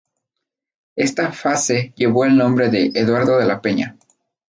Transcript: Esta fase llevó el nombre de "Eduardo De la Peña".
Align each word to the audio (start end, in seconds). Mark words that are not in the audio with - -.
Esta 0.95 1.31
fase 1.31 1.93
llevó 1.95 2.25
el 2.25 2.35
nombre 2.35 2.69
de 2.69 2.85
"Eduardo 2.95 3.37
De 3.37 3.45
la 3.45 3.61
Peña". 3.61 3.97